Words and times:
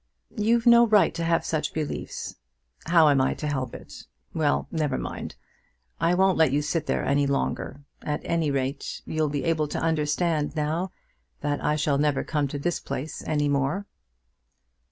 "You've 0.35 0.65
no 0.65 0.87
right 0.87 1.13
to 1.13 1.23
have 1.23 1.45
such 1.45 1.75
beliefs." 1.75 2.35
"How 2.87 3.09
am 3.09 3.21
I 3.21 3.35
to 3.35 3.45
help 3.45 3.75
it? 3.75 4.07
Well; 4.33 4.67
never 4.71 4.97
mind. 4.97 5.35
I 5.99 6.15
won't 6.15 6.39
let 6.39 6.51
you 6.51 6.63
sit 6.63 6.87
there 6.87 7.05
any 7.05 7.27
longer. 7.27 7.83
At 8.01 8.21
any 8.25 8.49
rate 8.49 9.03
you'll 9.05 9.29
be 9.29 9.43
able 9.43 9.67
to 9.67 9.77
understand 9.79 10.55
now 10.55 10.91
that 11.41 11.63
I 11.63 11.75
shall 11.75 11.99
never 11.99 12.23
come 12.23 12.47
to 12.47 12.57
this 12.57 12.79
place 12.79 13.21
any 13.27 13.47
more." 13.47 13.85